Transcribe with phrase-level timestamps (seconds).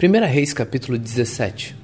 [0.00, 1.74] 1 Reis capítulo 17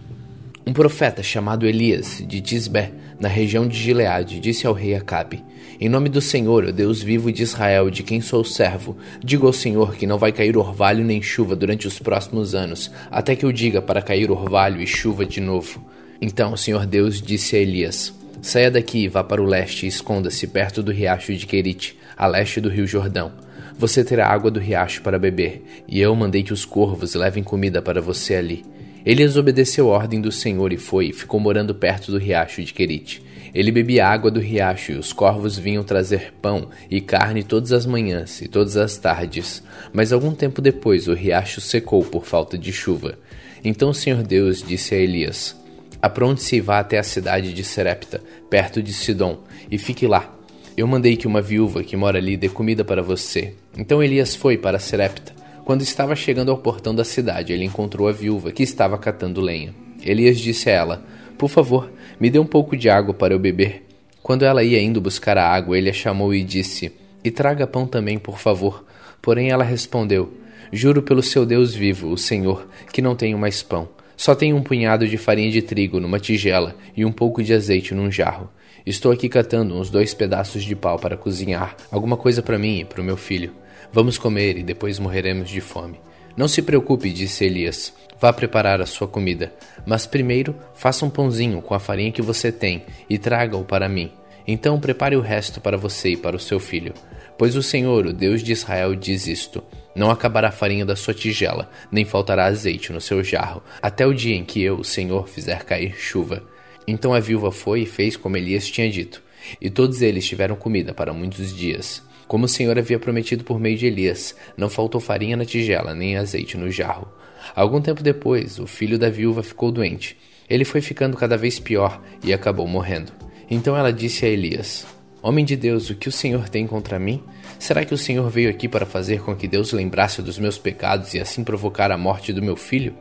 [0.64, 5.42] Um profeta chamado Elias, de Tisbé, na região de Gileade, disse ao rei Acabe:
[5.80, 9.52] Em nome do Senhor, o Deus vivo de Israel, de quem sou servo, digo ao
[9.52, 13.50] Senhor que não vai cair orvalho nem chuva durante os próximos anos, até que eu
[13.50, 15.84] diga para cair orvalho e chuva de novo.
[16.20, 19.88] Então o Senhor Deus disse a Elias: Saia daqui e vá para o leste e
[19.88, 23.32] esconda-se perto do riacho de Querite, a leste do rio Jordão.
[23.76, 27.82] Você terá água do riacho para beber, e eu mandei que os corvos levem comida
[27.82, 28.64] para você ali.
[29.04, 32.72] Elias obedeceu a ordem do Senhor e foi, e ficou morando perto do riacho de
[32.72, 33.22] Querite.
[33.54, 37.84] Ele bebia água do riacho e os corvos vinham trazer pão e carne todas as
[37.86, 39.62] manhãs e todas as tardes.
[39.92, 43.18] Mas algum tempo depois o riacho secou por falta de chuva.
[43.62, 45.56] Então o Senhor Deus disse a Elias:
[46.02, 48.20] Apronte-se e vá até a cidade de Serepta,
[48.50, 50.33] perto de Sidom, e fique lá.
[50.76, 53.54] Eu mandei que uma viúva que mora ali dê comida para você.
[53.78, 55.32] Então Elias foi para Serepta.
[55.64, 59.72] Quando estava chegando ao portão da cidade, ele encontrou a viúva que estava catando lenha.
[60.02, 61.04] Elias disse a ela:
[61.38, 63.86] Por favor, me dê um pouco de água para eu beber.
[64.20, 66.90] Quando ela ia indo buscar a água, ele a chamou e disse:
[67.22, 68.84] E traga pão também, por favor.
[69.22, 70.34] Porém ela respondeu:
[70.72, 73.88] Juro pelo seu Deus vivo, o Senhor, que não tenho mais pão.
[74.16, 77.94] Só tenho um punhado de farinha de trigo numa tigela e um pouco de azeite
[77.94, 78.50] num jarro.
[78.86, 82.84] Estou aqui catando uns dois pedaços de pau para cozinhar, alguma coisa para mim e
[82.84, 83.54] para o meu filho.
[83.90, 85.98] Vamos comer e depois morreremos de fome.
[86.36, 87.94] Não se preocupe, disse Elias.
[88.20, 89.54] Vá preparar a sua comida,
[89.86, 94.12] mas primeiro faça um pãozinho com a farinha que você tem e traga-o para mim.
[94.46, 96.92] Então prepare o resto para você e para o seu filho.
[97.38, 99.64] Pois o Senhor, o Deus de Israel, diz isto:
[99.96, 104.12] Não acabará a farinha da sua tigela, nem faltará azeite no seu jarro, até o
[104.12, 106.42] dia em que eu, o Senhor, fizer cair chuva.
[106.86, 109.22] Então a viúva foi e fez como Elias tinha dito,
[109.60, 112.02] e todos eles tiveram comida para muitos dias.
[112.26, 116.16] Como o Senhor havia prometido por meio de Elias, não faltou farinha na tigela, nem
[116.16, 117.06] azeite no jarro.
[117.54, 120.16] Algum tempo depois, o filho da viúva ficou doente.
[120.48, 123.12] Ele foi ficando cada vez pior e acabou morrendo.
[123.50, 124.86] Então ela disse a Elias:
[125.22, 127.22] Homem de Deus, o que o Senhor tem contra mim?
[127.58, 131.14] Será que o Senhor veio aqui para fazer com que Deus lembrasse dos meus pecados
[131.14, 132.94] e assim provocar a morte do meu filho?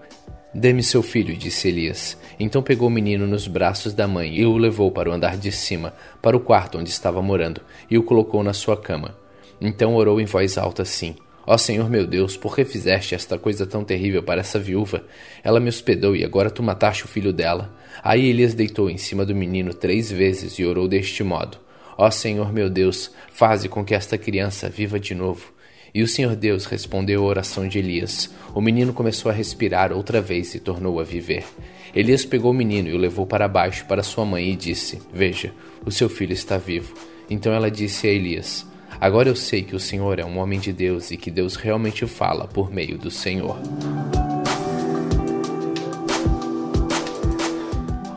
[0.54, 2.16] Dê-me seu filho, disse Elias.
[2.40, 5.52] Então pegou o menino nos braços da mãe e o levou para o andar de
[5.52, 7.60] cima, para o quarto onde estava morando,
[7.90, 9.18] e o colocou na sua cama.
[9.60, 11.16] Então orou em voz alta assim:
[11.48, 15.04] Ó Senhor meu Deus, por que fizeste esta coisa tão terrível para essa viúva?
[15.44, 17.74] Ela me hospedou e agora tu mataste o filho dela.
[18.04, 21.58] Aí Elias deitou em cima do menino três vezes e orou deste modo:
[21.98, 25.52] Ó Senhor meu Deus, faze com que esta criança viva de novo.
[25.96, 28.32] E o Senhor Deus respondeu à oração de Elias.
[28.56, 31.46] O menino começou a respirar outra vez e tornou a viver.
[31.94, 35.54] Elias pegou o menino e o levou para baixo para sua mãe e disse: Veja,
[35.86, 36.96] o seu filho está vivo.
[37.30, 38.66] Então ela disse a Elias:
[39.00, 42.08] Agora eu sei que o Senhor é um homem de Deus e que Deus realmente
[42.08, 43.56] fala por meio do Senhor.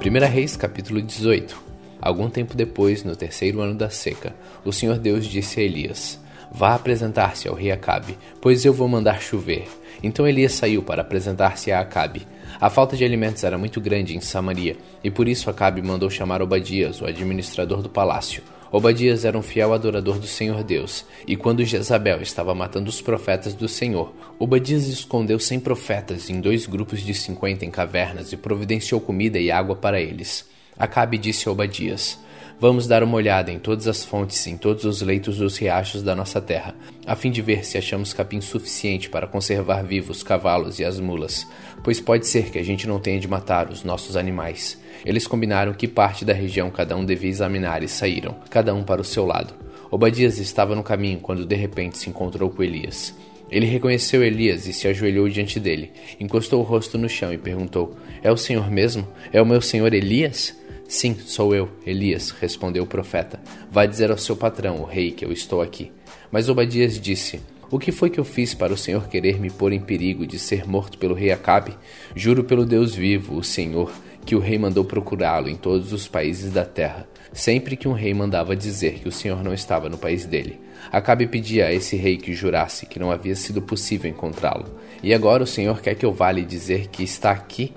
[0.01, 1.63] 1 Reis capítulo 18
[2.01, 6.19] Algum tempo depois, no terceiro ano da seca, o Senhor Deus disse a Elias:
[6.51, 9.67] Vá apresentar-se ao rei Acabe, pois eu vou mandar chover.
[10.03, 12.27] Então Elias saiu para apresentar-se a Acabe.
[12.61, 16.41] A falta de alimentos era muito grande em Samaria, e por isso Acabe mandou chamar
[16.41, 18.43] Obadias, o administrador do palácio.
[18.73, 23.55] Obadias era um fiel adorador do Senhor Deus, e quando Jezabel estava matando os profetas
[23.55, 29.01] do Senhor, Obadias escondeu cem profetas em dois grupos de cinquenta em cavernas e providenciou
[29.01, 30.47] comida e água para eles.
[30.79, 32.19] Acabe disse a Obadias:
[32.59, 36.17] Vamos dar uma olhada em todas as fontes, em todos os leitos dos riachos da
[36.17, 36.75] nossa terra,
[37.07, 40.99] a fim de ver se achamos capim suficiente para conservar vivos os cavalos e as
[40.99, 41.47] mulas,
[41.85, 44.81] pois pode ser que a gente não tenha de matar os nossos animais.
[45.05, 49.03] Eles combinaram que parte da região cada um devia examinar e saíram, cada um para
[49.03, 49.53] o seu lado.
[49.91, 53.15] Obadias estava no caminho quando de repente se encontrou com Elias.
[53.51, 57.95] Ele reconheceu Elias e se ajoelhou diante dele, encostou o rosto no chão e perguntou:
[58.23, 59.07] É o senhor mesmo?
[59.31, 60.57] É o meu senhor Elias?
[60.89, 63.41] Sim, sou eu, Elias, respondeu o profeta.
[63.71, 65.91] Vá dizer ao seu patrão, o rei, que eu estou aqui.
[66.31, 69.73] Mas Obadias disse: O que foi que eu fiz para o Senhor querer me pôr
[69.73, 71.77] em perigo de ser morto pelo rei Acabe?
[72.15, 73.93] Juro pelo Deus vivo, o Senhor,
[74.25, 78.15] que o rei mandou procurá-lo em todos os países da terra, sempre que um rei
[78.15, 80.61] mandava dizer que o Senhor não estava no país dele.
[80.93, 84.79] Acabe pedia a esse rei que jurasse que não havia sido possível encontrá-lo.
[85.03, 87.73] E agora o Senhor quer que eu vá lhe dizer que está aqui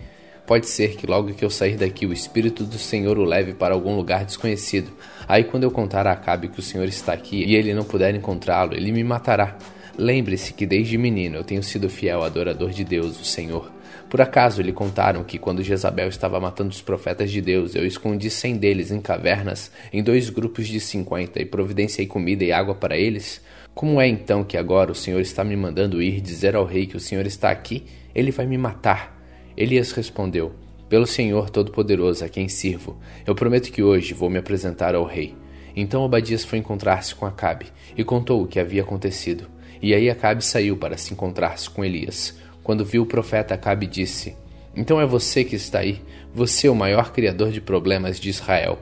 [0.50, 3.76] Pode ser que logo que eu sair daqui o Espírito do Senhor o leve para
[3.76, 4.92] algum lugar desconhecido.
[5.28, 8.16] Aí quando eu contar a Acabe que o Senhor está aqui e ele não puder
[8.16, 9.56] encontrá-lo, ele me matará.
[9.96, 13.72] Lembre-se que desde menino eu tenho sido fiel adorador de Deus, o Senhor.
[14.10, 18.32] Por acaso lhe contaram que quando Jezabel estava matando os profetas de Deus, eu escondi
[18.32, 22.98] cem deles em cavernas, em dois grupos de cinquenta, e providenciei comida e água para
[22.98, 23.40] eles?
[23.76, 26.98] Como é então que agora o Senhor está me mandando ir dizer ao rei que
[26.98, 27.86] o Senhor está aqui?
[28.16, 29.19] Ele vai me matar.
[29.60, 30.54] Elias respondeu:
[30.88, 32.98] Pelo Senhor Todo-Poderoso a quem sirvo,
[33.28, 35.36] eu prometo que hoje vou me apresentar ao rei.
[35.76, 37.66] Então Obadias foi encontrar-se com Acabe
[37.98, 39.50] e contou o que havia acontecido.
[39.82, 42.38] E aí Acabe saiu para se encontrar-se com Elias.
[42.64, 44.34] Quando viu o profeta, Acabe disse:
[44.74, 46.02] Então é você que está aí,
[46.34, 48.80] você o maior criador de problemas de Israel.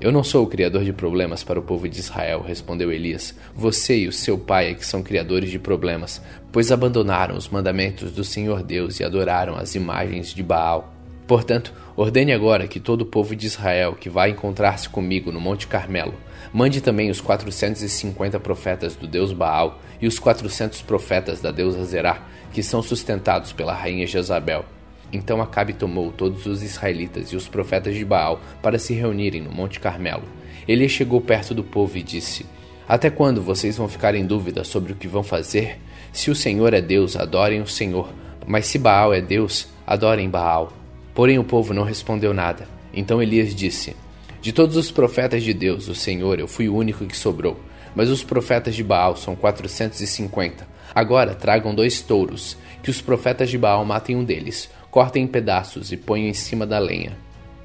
[0.00, 3.34] Eu não sou o criador de problemas para o povo de Israel, respondeu Elias.
[3.54, 8.10] Você e o seu pai é que são criadores de problemas, pois abandonaram os mandamentos
[8.10, 10.90] do Senhor Deus e adoraram as imagens de Baal.
[11.26, 15.66] Portanto, ordene agora que todo o povo de Israel que vai encontrar-se comigo no Monte
[15.66, 16.14] Carmelo,
[16.50, 22.26] mande também os 450 profetas do deus Baal e os 400 profetas da deusa Zerá,
[22.54, 24.64] que são sustentados pela rainha Jezabel.
[25.12, 29.50] Então Acabe tomou todos os israelitas e os profetas de Baal para se reunirem no
[29.50, 30.24] Monte Carmelo.
[30.68, 32.46] Ele chegou perto do povo e disse:
[32.88, 35.78] Até quando vocês vão ficar em dúvida sobre o que vão fazer?
[36.12, 38.08] Se o Senhor é Deus, adorem o Senhor.
[38.46, 40.72] Mas se Baal é Deus, adorem Baal.
[41.14, 42.68] Porém o povo não respondeu nada.
[42.92, 43.96] Então Elias disse:
[44.40, 47.58] De todos os profetas de Deus, o Senhor, eu fui o único que sobrou.
[47.94, 50.68] Mas os profetas de Baal são quatrocentos e cinquenta.
[50.94, 55.92] Agora tragam dois touros, que os profetas de Baal matem um deles cortem em pedaços
[55.92, 57.16] e ponham em cima da lenha.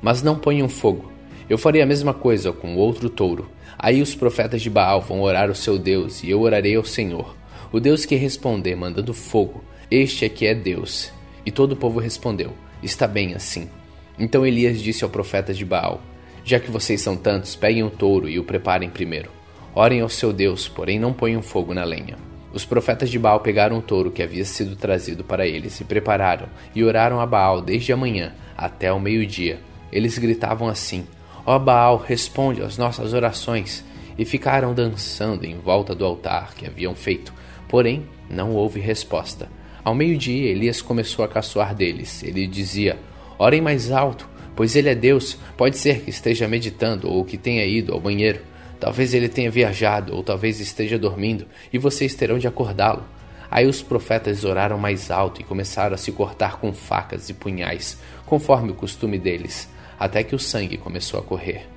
[0.02, 1.12] Mas não ponham fogo.
[1.50, 3.50] Eu farei a mesma coisa com outro touro.
[3.78, 7.36] Aí os profetas de Baal vão orar ao seu Deus, e eu orarei ao Senhor.
[7.72, 11.12] O Deus que responder mandando fogo, este é que é Deus.
[11.46, 13.70] E todo o povo respondeu: Está bem assim.
[14.18, 16.02] Então Elias disse ao profeta de Baal:
[16.44, 19.30] Já que vocês são tantos, peguem o touro e o preparem primeiro.
[19.74, 22.35] Orem ao seu Deus, porém não ponham fogo na lenha.
[22.56, 26.48] Os profetas de Baal pegaram o touro que havia sido trazido para eles, se prepararam
[26.74, 29.60] e oraram a Baal desde a manhã até o meio-dia.
[29.92, 31.06] Eles gritavam assim:
[31.46, 33.84] Ó oh Baal, responde às nossas orações!
[34.18, 37.34] E ficaram dançando em volta do altar que haviam feito.
[37.68, 39.50] Porém, não houve resposta.
[39.84, 42.24] Ao meio-dia, Elias começou a caçoar deles.
[42.24, 42.98] Ele dizia:
[43.38, 45.38] Orem mais alto, pois ele é Deus.
[45.58, 48.40] Pode ser que esteja meditando ou que tenha ido ao banheiro.
[48.80, 53.04] Talvez ele tenha viajado, ou talvez esteja dormindo, e vocês terão de acordá-lo.
[53.50, 57.98] Aí os profetas oraram mais alto e começaram a se cortar com facas e punhais,
[58.26, 59.70] conforme o costume deles,
[60.00, 61.68] até que o sangue começou a correr.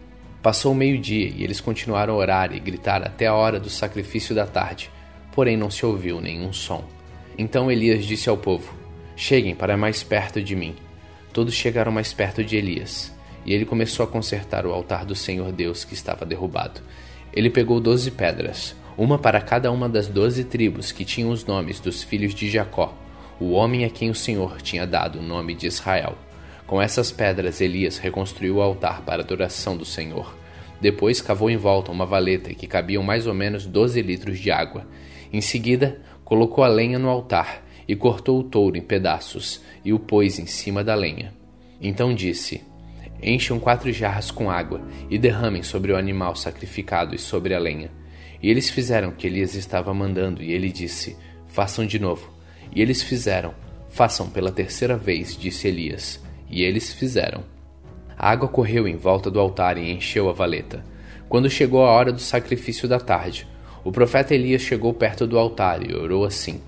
[0.43, 4.47] Passou meio-dia e eles continuaram a orar e gritar até a hora do sacrifício da
[4.47, 4.91] tarde,
[5.33, 6.85] porém não se ouviu nenhum som.
[7.37, 8.73] Então Elias disse ao povo:
[9.15, 10.75] Cheguem para mais perto de mim.
[11.33, 13.13] Todos chegaram mais perto de Elias.
[13.49, 16.83] E ele começou a consertar o altar do Senhor Deus que estava derrubado.
[17.33, 21.81] Ele pegou doze pedras, uma para cada uma das doze tribos que tinham os nomes
[21.81, 22.95] dos filhos de Jacó,
[23.41, 26.19] o homem a quem o Senhor tinha dado o nome de Israel.
[26.67, 30.37] Com essas pedras, Elias reconstruiu o altar para a adoração do Senhor.
[30.79, 34.87] Depois cavou em volta uma valeta que cabiam mais ou menos doze litros de água.
[35.33, 39.99] Em seguida, colocou a lenha no altar e cortou o touro em pedaços e o
[39.99, 41.33] pôs em cima da lenha.
[41.81, 42.68] Então disse:
[43.23, 44.81] Encham quatro jarras com água
[45.11, 47.91] e derramem sobre o animal sacrificado e sobre a lenha.
[48.41, 51.17] E eles fizeram o que Elias estava mandando, e ele disse:
[51.49, 52.31] Façam de novo.
[52.75, 53.53] E eles fizeram.
[53.89, 56.23] Façam pela terceira vez, disse Elias.
[56.49, 57.43] E eles fizeram.
[58.17, 60.85] A água correu em volta do altar e encheu a valeta.
[61.29, 63.47] Quando chegou a hora do sacrifício da tarde,
[63.85, 66.61] o profeta Elias chegou perto do altar e orou assim: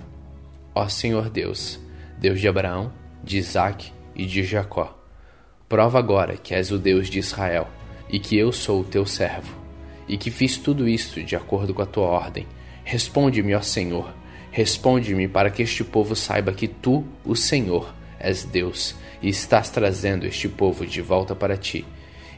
[0.74, 1.78] Ó Senhor Deus,
[2.18, 4.99] Deus de Abraão, de Isaque e de Jacó
[5.70, 7.68] Prova agora que és o Deus de Israel,
[8.08, 9.54] e que eu sou o teu servo,
[10.08, 12.44] e que fiz tudo isto de acordo com a tua ordem.
[12.82, 14.12] Responde-me, ó Senhor,
[14.50, 20.26] responde-me para que este povo saiba que tu, o Senhor, és Deus, e estás trazendo
[20.26, 21.86] este povo de volta para ti.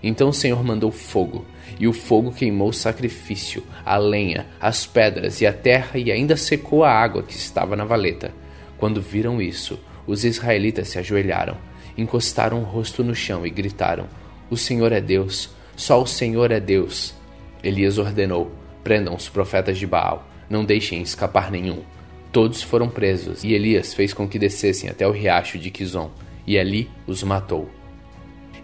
[0.02, 1.46] Então o Senhor mandou fogo,
[1.80, 6.36] e o fogo queimou o sacrifício, a lenha, as pedras e a terra, e ainda
[6.36, 8.30] secou a água que estava na valeta.
[8.76, 14.06] Quando viram isso, os israelitas se ajoelharam encostaram o rosto no chão e gritaram:
[14.50, 17.14] O Senhor é Deus, só o Senhor é Deus.
[17.62, 18.50] Elias ordenou:
[18.82, 21.82] Prendam os profetas de Baal, não deixem escapar nenhum.
[22.30, 26.10] Todos foram presos, e Elias fez com que descessem até o riacho de Quizon,
[26.46, 27.68] e ali os matou.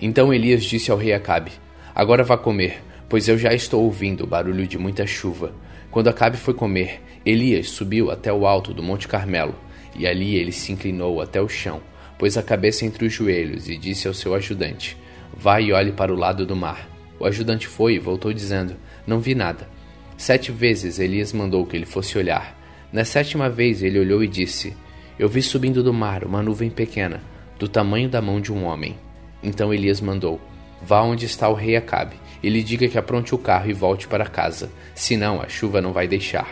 [0.00, 1.52] Então Elias disse ao rei Acabe:
[1.94, 5.52] Agora vá comer, pois eu já estou ouvindo o barulho de muita chuva.
[5.90, 9.54] Quando Acabe foi comer, Elias subiu até o alto do Monte Carmelo,
[9.94, 11.80] e ali ele se inclinou até o chão
[12.18, 14.96] pôs a cabeça entre os joelhos e disse ao seu ajudante:
[15.32, 16.88] Vai e olhe para o lado do mar.
[17.18, 19.68] O ajudante foi e voltou dizendo: Não vi nada.
[20.16, 22.58] Sete vezes Elias mandou que ele fosse olhar.
[22.92, 24.76] Na sétima vez ele olhou e disse:
[25.18, 27.22] Eu vi subindo do mar uma nuvem pequena,
[27.58, 28.96] do tamanho da mão de um homem.
[29.42, 30.40] Então Elias mandou:
[30.82, 34.08] Vá onde está o rei Acabe, e lhe diga que apronte o carro e volte
[34.08, 36.48] para casa, senão a chuva não vai deixar.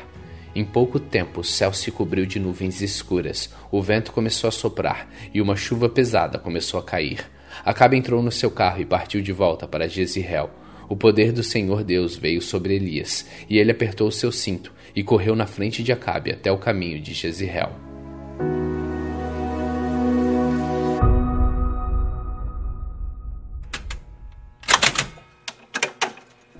[0.56, 5.06] Em pouco tempo, o céu se cobriu de nuvens escuras, o vento começou a soprar
[5.34, 7.30] e uma chuva pesada começou a cair.
[7.62, 10.48] Acabe entrou no seu carro e partiu de volta para Jezreel.
[10.88, 15.02] O poder do Senhor Deus veio sobre Elias, e ele apertou o seu cinto e
[15.02, 17.72] correu na frente de Acabe até o caminho de Jezreel.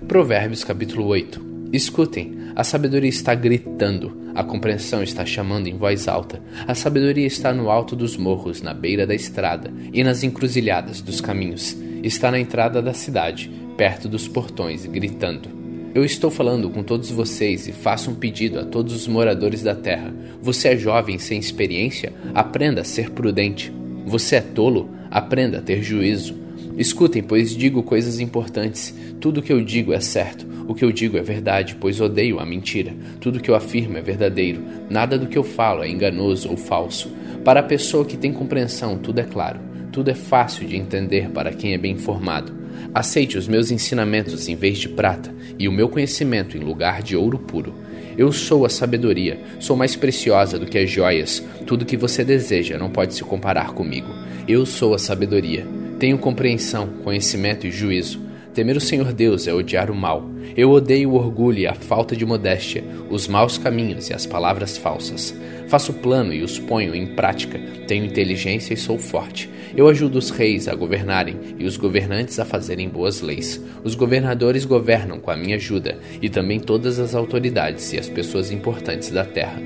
[0.07, 6.41] Provérbios capítulo 8 Escutem, a sabedoria está gritando, a compreensão está chamando em voz alta,
[6.65, 11.19] a sabedoria está no alto dos morros, na beira da estrada e nas encruzilhadas dos
[11.19, 15.49] caminhos, está na entrada da cidade, perto dos portões, gritando.
[15.93, 19.73] Eu estou falando com todos vocês e faço um pedido a todos os moradores da
[19.73, 20.13] terra.
[20.41, 22.13] Você é jovem sem experiência?
[22.35, 23.73] Aprenda a ser prudente.
[24.05, 24.89] Você é tolo?
[25.09, 26.35] Aprenda a ter juízo.
[26.77, 28.93] Escutem, pois digo coisas importantes.
[29.19, 30.45] Tudo o que eu digo é certo.
[30.67, 32.93] O que eu digo é verdade, pois odeio a mentira.
[33.19, 34.61] Tudo o que eu afirmo é verdadeiro.
[34.89, 37.11] Nada do que eu falo é enganoso ou falso.
[37.43, 39.59] Para a pessoa que tem compreensão, tudo é claro.
[39.91, 42.53] Tudo é fácil de entender para quem é bem informado.
[42.93, 47.15] Aceite os meus ensinamentos em vez de prata e o meu conhecimento em lugar de
[47.15, 47.73] ouro puro.
[48.15, 51.43] Eu sou a sabedoria, sou mais preciosa do que as joias.
[51.65, 54.09] Tudo que você deseja não pode se comparar comigo.
[54.47, 55.76] Eu sou a sabedoria.
[55.99, 58.21] Tenho compreensão, conhecimento e juízo.
[58.53, 60.29] Temer o Senhor Deus é odiar o mal.
[60.55, 64.77] Eu odeio o orgulho e a falta de modéstia, os maus caminhos e as palavras
[64.77, 65.35] falsas.
[65.67, 67.59] Faço plano e os ponho em prática.
[67.87, 69.49] Tenho inteligência e sou forte.
[69.75, 73.59] Eu ajudo os reis a governarem e os governantes a fazerem boas leis.
[73.83, 78.51] Os governadores governam com a minha ajuda e também todas as autoridades e as pessoas
[78.51, 79.59] importantes da terra.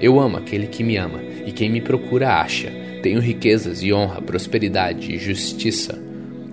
[0.00, 2.70] Eu amo aquele que me ama e quem me procura acha.
[3.02, 5.98] Tenho riquezas e honra, prosperidade e justiça.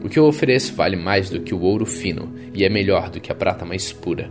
[0.04, 3.20] O que eu ofereço vale mais do que o ouro fino e é melhor do
[3.20, 4.30] que a prata mais pura.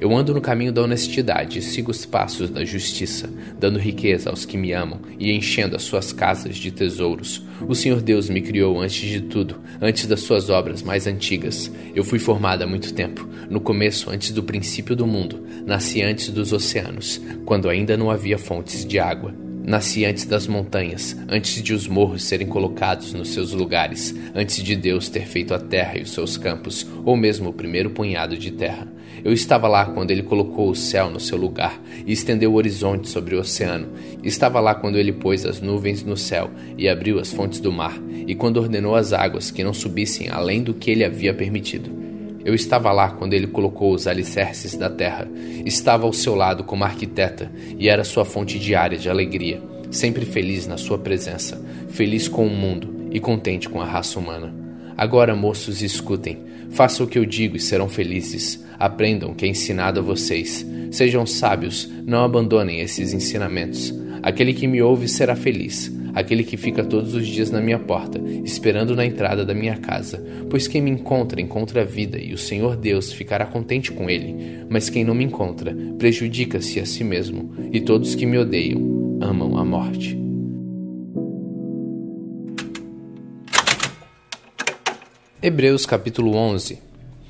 [0.00, 4.44] Eu ando no caminho da honestidade e sigo os passos da justiça, dando riqueza aos
[4.44, 7.46] que me amam e enchendo as suas casas de tesouros.
[7.68, 11.70] O Senhor Deus me criou antes de tudo, antes das suas obras mais antigas.
[11.94, 15.46] Eu fui formada há muito tempo, no começo, antes do princípio do mundo.
[15.64, 19.32] Nasci antes dos oceanos, quando ainda não havia fontes de água.
[19.64, 24.74] Nasci antes das montanhas, antes de os morros serem colocados nos seus lugares, antes de
[24.74, 28.50] Deus ter feito a terra e os seus campos, ou mesmo o primeiro punhado de
[28.50, 28.88] terra.
[29.24, 33.08] Eu estava lá quando ele colocou o céu no seu lugar e estendeu o horizonte
[33.08, 33.88] sobre o oceano.
[34.24, 37.96] Estava lá quando ele pôs as nuvens no céu e abriu as fontes do mar,
[38.26, 42.11] e quando ordenou as águas que não subissem além do que ele havia permitido.
[42.44, 45.28] Eu estava lá quando ele colocou os alicerces da terra.
[45.64, 50.66] Estava ao seu lado como arquiteta e era sua fonte diária de alegria, sempre feliz
[50.66, 54.52] na sua presença, feliz com o mundo e contente com a raça humana.
[54.96, 56.38] Agora, moços, escutem.
[56.70, 58.64] Façam o que eu digo e serão felizes.
[58.78, 60.66] Aprendam o que é ensinado a vocês.
[60.90, 63.94] Sejam sábios, não abandonem esses ensinamentos.
[64.22, 68.20] Aquele que me ouve será feliz aquele que fica todos os dias na minha porta,
[68.44, 70.22] esperando na entrada da minha casa.
[70.48, 74.64] Pois quem me encontra, encontra a vida, e o Senhor Deus ficará contente com ele.
[74.68, 79.56] Mas quem não me encontra, prejudica-se a si mesmo, e todos que me odeiam amam
[79.56, 80.22] a morte.
[85.44, 86.78] Hebreus capítulo 11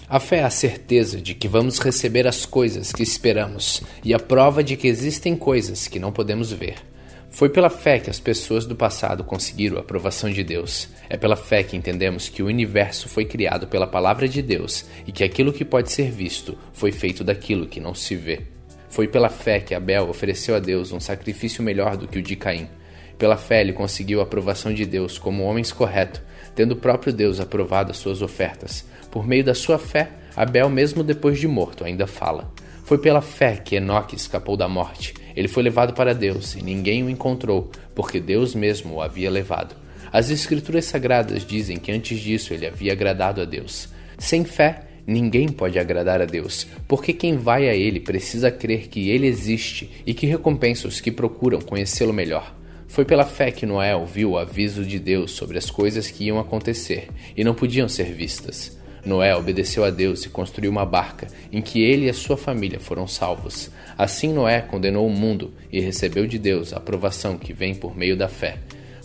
[0.07, 4.19] A fé é a certeza de que vamos receber as coisas que esperamos e a
[4.19, 6.92] prova de que existem coisas que não podemos ver.
[7.33, 10.89] Foi pela fé que as pessoas do passado conseguiram a aprovação de Deus.
[11.09, 15.13] É pela fé que entendemos que o universo foi criado pela palavra de Deus e
[15.13, 18.43] que aquilo que pode ser visto foi feito daquilo que não se vê.
[18.91, 22.37] Foi pela fé que Abel ofereceu a Deus um sacrifício melhor do que o de
[22.37, 22.69] Caim.
[23.17, 26.23] Pela fé ele conseguiu a aprovação de Deus como homem correto,
[26.55, 28.85] tendo o próprio Deus aprovado as suas ofertas.
[29.11, 32.53] Por meio da sua fé, Abel, mesmo depois de morto, ainda fala.
[32.85, 35.15] Foi pela fé que Enoque escapou da morte.
[35.35, 39.75] Ele foi levado para Deus e ninguém o encontrou, porque Deus mesmo o havia levado.
[40.13, 43.89] As Escrituras Sagradas dizem que antes disso ele havia agradado a Deus.
[44.19, 49.09] Sem fé, ninguém pode agradar a Deus, porque quem vai a Ele precisa crer que
[49.09, 52.55] Ele existe e que recompensa os que procuram conhecê-lo melhor.
[52.89, 56.39] Foi pela fé que Noé ouviu o aviso de Deus sobre as coisas que iam
[56.39, 58.79] acontecer e não podiam ser vistas.
[59.05, 62.79] Noé obedeceu a Deus e construiu uma barca, em que ele e a sua família
[62.79, 63.71] foram salvos.
[63.99, 68.17] Assim Noé condenou o mundo e recebeu de Deus a aprovação que vem por meio
[68.17, 68.59] da fé.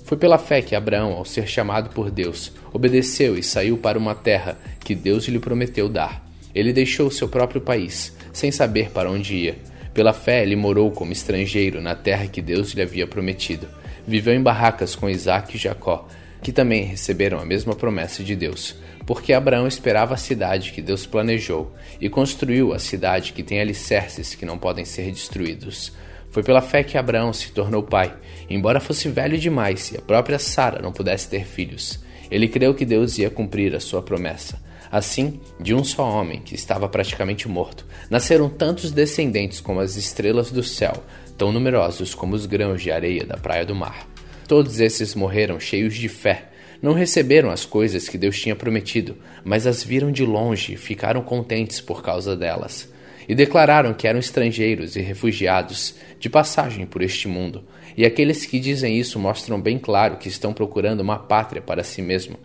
[0.04, 4.16] Foi pela fé que Abraão, ao ser chamado por Deus, obedeceu e saiu para uma
[4.16, 6.26] terra que Deus lhe prometeu dar.
[6.54, 9.58] Ele deixou seu próprio país, sem saber para onde ia.
[9.94, 13.68] Pela fé, ele morou como estrangeiro na terra que Deus lhe havia prometido.
[14.08, 16.08] Viveu em barracas com Isaac e Jacó,
[16.42, 18.76] que também receberam a mesma promessa de Deus
[19.08, 24.36] porque Abraão esperava a cidade que Deus planejou e construiu a cidade que tem alicerces
[24.36, 25.94] que não podem ser destruídos.
[26.30, 28.14] Foi pela fé que Abraão se tornou pai,
[28.50, 32.04] embora fosse velho demais e a própria Sara não pudesse ter filhos.
[32.30, 34.62] Ele creu que Deus ia cumprir a sua promessa.
[34.92, 40.52] Assim, de um só homem, que estava praticamente morto, nasceram tantos descendentes como as estrelas
[40.52, 41.02] do céu,
[41.38, 44.06] tão numerosos como os grãos de areia da praia do mar.
[44.48, 46.46] Todos esses morreram cheios de fé.
[46.82, 51.22] Não receberam as coisas que Deus tinha prometido, mas as viram de longe e ficaram
[51.22, 52.92] contentes por causa delas.
[53.28, 57.64] E declararam que eram estrangeiros e refugiados, de passagem por este mundo.
[57.98, 62.02] E aqueles que dizem isso mostram bem claro que estão procurando uma pátria para si
[62.02, 62.38] mesmo,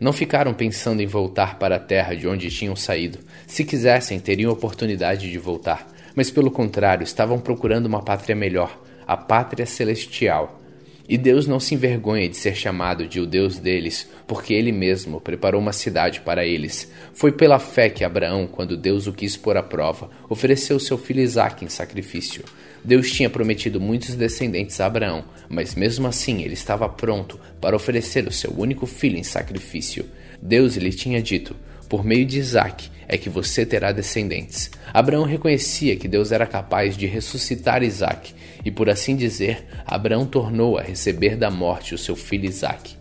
[0.00, 3.18] não ficaram pensando em voltar para a terra de onde tinham saído.
[3.46, 9.16] Se quisessem, teriam oportunidade de voltar, mas pelo contrário, estavam procurando uma pátria melhor, a
[9.16, 10.60] pátria celestial.
[11.08, 15.20] E Deus não se envergonha de ser chamado de o Deus deles, porque ele mesmo
[15.20, 16.92] preparou uma cidade para eles.
[17.14, 21.22] Foi pela fé que Abraão, quando Deus o quis pôr à prova, ofereceu seu filho
[21.22, 22.44] Isaque em sacrifício.
[22.84, 28.28] Deus tinha prometido muitos descendentes a Abraão, mas mesmo assim ele estava pronto para oferecer
[28.28, 30.04] o seu único filho em sacrifício.
[30.42, 31.56] Deus lhe tinha dito:
[31.88, 34.70] Por meio de Isaque é que você terá descendentes.
[34.92, 40.78] Abraão reconhecia que Deus era capaz de ressuscitar Isaque, e por assim dizer, Abraão tornou
[40.78, 42.96] a receber da morte o seu filho Isaque.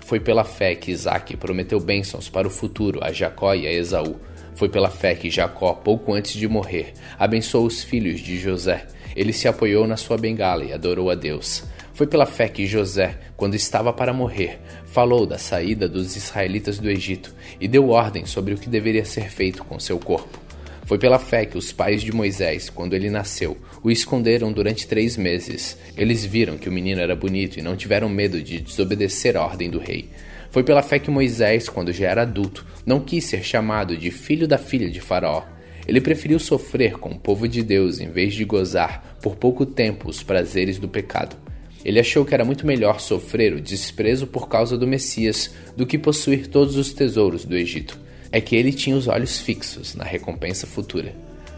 [0.00, 4.16] Foi pela fé que Isaque prometeu bênçãos para o futuro a Jacó e a Esaú.
[4.54, 9.32] Foi pela fé que Jacó, pouco antes de morrer, abençoou os filhos de José ele
[9.32, 11.64] se apoiou na sua bengala e adorou a Deus.
[12.00, 16.88] Foi pela fé que José, quando estava para morrer, falou da saída dos israelitas do
[16.88, 20.40] Egito e deu ordem sobre o que deveria ser feito com seu corpo.
[20.86, 25.18] Foi pela fé que os pais de Moisés, quando ele nasceu, o esconderam durante três
[25.18, 25.76] meses.
[25.94, 29.68] Eles viram que o menino era bonito e não tiveram medo de desobedecer a ordem
[29.68, 30.08] do rei.
[30.50, 34.48] Foi pela fé que Moisés, quando já era adulto, não quis ser chamado de filho
[34.48, 35.44] da filha de Faraó
[35.86, 40.08] ele preferiu sofrer com o povo de Deus em vez de gozar por pouco tempo
[40.08, 41.49] os prazeres do pecado.
[41.84, 45.98] Ele achou que era muito melhor sofrer o desprezo por causa do Messias do que
[45.98, 47.98] possuir todos os tesouros do Egito.
[48.30, 51.14] É que ele tinha os olhos fixos na recompensa futura.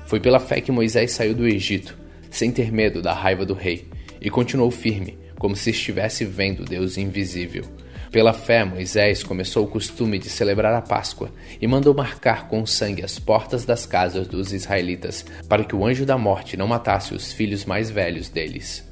[0.06, 1.98] Foi pela fé que Moisés saiu do Egito,
[2.30, 3.86] sem ter medo da raiva do rei,
[4.20, 7.64] e continuou firme, como se estivesse vendo Deus invisível.
[8.12, 13.02] Pela fé, Moisés começou o costume de celebrar a Páscoa e mandou marcar com sangue
[13.02, 17.32] as portas das casas dos israelitas, para que o anjo da morte não matasse os
[17.32, 18.91] filhos mais velhos deles.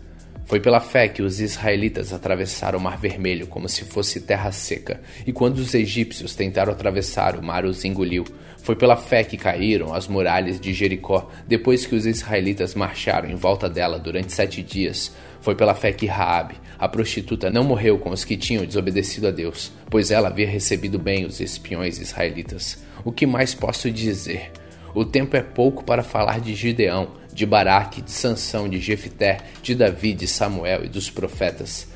[0.51, 5.01] Foi pela fé que os israelitas atravessaram o Mar Vermelho como se fosse terra seca,
[5.25, 8.25] e quando os egípcios tentaram atravessar, o mar os engoliu.
[8.61, 13.37] Foi pela fé que caíram as muralhas de Jericó depois que os israelitas marcharam em
[13.37, 15.15] volta dela durante sete dias.
[15.41, 19.31] Foi pela fé que Raabe, a prostituta, não morreu com os que tinham desobedecido a
[19.31, 22.83] Deus, pois ela havia recebido bem os espiões israelitas.
[23.05, 24.51] O que mais posso dizer?
[24.93, 29.75] O tempo é pouco para falar de Gideão, de Baraque, de Sansão, de Jefité, de
[29.75, 31.89] Davi, de Samuel e dos profetas.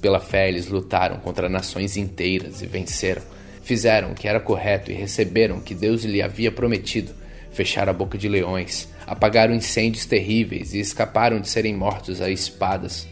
[0.00, 3.22] Pela fé eles lutaram contra nações inteiras e venceram.
[3.62, 7.12] Fizeram o que era correto e receberam o que Deus lhe havia prometido.
[7.52, 13.06] Fecharam a boca de leões, apagaram incêndios terríveis e escaparam de serem mortos a espadas.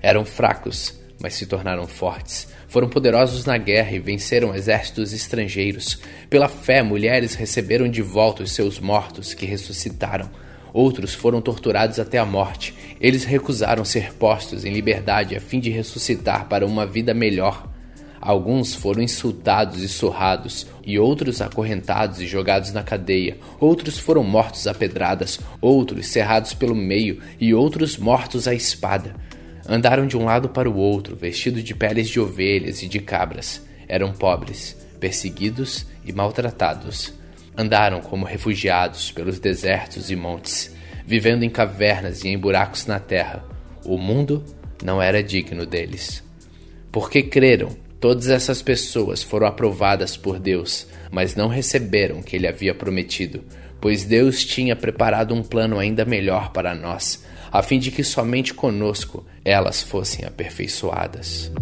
[0.00, 2.48] Eram fracos, mas se tornaram fortes.
[2.68, 6.00] Foram poderosos na guerra e venceram exércitos estrangeiros.
[6.30, 10.30] Pela fé, mulheres receberam de volta os seus mortos que ressuscitaram.
[10.72, 12.74] Outros foram torturados até a morte.
[13.00, 17.68] Eles recusaram ser postos em liberdade a fim de ressuscitar para uma vida melhor.
[18.20, 23.38] Alguns foram insultados e surrados, e outros acorrentados e jogados na cadeia.
[23.58, 29.16] Outros foram mortos a pedradas, outros cerrados pelo meio, e outros mortos à espada.
[29.66, 33.62] Andaram de um lado para o outro, vestidos de peles de ovelhas e de cabras.
[33.88, 37.19] Eram pobres, perseguidos e maltratados.
[37.56, 40.74] Andaram como refugiados pelos desertos e montes,
[41.06, 43.44] vivendo em cavernas e em buracos na terra.
[43.84, 44.44] O mundo
[44.82, 46.22] não era digno deles.
[46.90, 52.48] Porque creram Todas essas pessoas foram aprovadas por Deus, mas não receberam o que ele
[52.48, 53.44] havia prometido,
[53.78, 58.54] pois Deus tinha preparado um plano ainda melhor para nós, a fim de que somente
[58.54, 61.52] conosco elas fossem aperfeiçoadas.